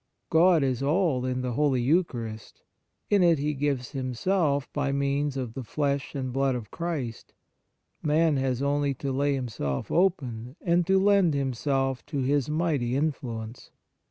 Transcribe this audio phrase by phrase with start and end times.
[0.31, 2.63] God is all in the Holy Eucharist;
[3.11, 7.33] in it He gives Himself by means of the Flesh and Blood of Christ;
[8.01, 12.95] man has only to lay himself open and to lend him self to His mighty
[12.95, 13.69] influence.